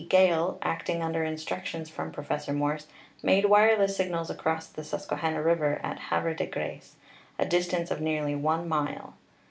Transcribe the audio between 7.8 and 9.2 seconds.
of nearly one mile.